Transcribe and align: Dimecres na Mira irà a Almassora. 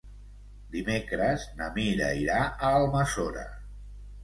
Dimecres 0.75 1.45
na 1.59 1.67
Mira 1.77 2.09
irà 2.23 2.41
a 2.49 2.73
Almassora. 2.81 3.47